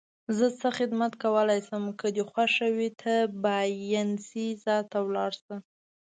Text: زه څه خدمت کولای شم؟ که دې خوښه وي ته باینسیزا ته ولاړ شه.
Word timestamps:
زه 0.37 0.45
څه 0.59 0.67
خدمت 0.77 1.13
کولای 1.23 1.59
شم؟ 1.67 1.83
که 1.99 2.07
دې 2.15 2.23
خوښه 2.31 2.67
وي 2.77 2.89
ته 3.01 3.13
باینسیزا 3.43 4.77
ته 4.91 4.97
ولاړ 5.07 5.31
شه. 5.43 5.55